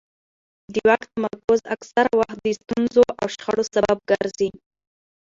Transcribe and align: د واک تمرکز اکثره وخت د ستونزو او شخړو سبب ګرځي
د 0.73 0.75
واک 0.87 1.03
تمرکز 1.13 1.59
اکثره 1.75 2.11
وخت 2.19 2.37
د 2.41 2.47
ستونزو 2.59 3.03
او 3.19 3.25
شخړو 3.33 3.63
سبب 3.73 3.97
ګرځي 4.09 4.49